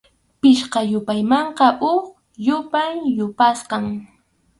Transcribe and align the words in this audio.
Pichqa 0.39 0.79
yupaymanqa 0.91 1.67
huk 1.81 2.03
yupay 2.47 2.93
yapasqam. 3.17 3.85